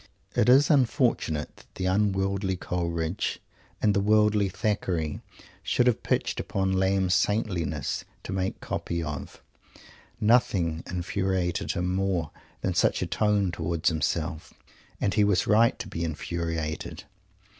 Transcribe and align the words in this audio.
It 0.35 0.49
is 0.49 0.71
unfortunate 0.71 1.57
that 1.57 1.75
the 1.75 1.85
unworldly 1.85 2.55
Coleridge 2.57 3.39
and 3.83 3.93
the 3.93 3.99
worldly 3.99 4.49
Thackeray 4.49 5.21
should 5.61 5.85
have 5.85 5.97
both 5.97 6.01
pitched 6.09 6.39
upon 6.39 6.73
Lamb's 6.73 7.13
"saintliness" 7.13 8.03
to 8.23 8.33
make 8.33 8.59
copy 8.61 9.03
of. 9.03 9.43
Nothing 10.19 10.81
infuriated 10.87 11.73
him 11.73 11.93
more 11.93 12.31
than 12.61 12.73
such 12.73 13.03
a 13.03 13.05
tone 13.05 13.51
towards 13.51 13.89
himself. 13.89 14.55
And 14.99 15.13
he 15.13 15.23
was 15.23 15.45
right 15.45 15.77
to 15.77 15.87
be 15.87 16.03
infuriated. 16.03 17.03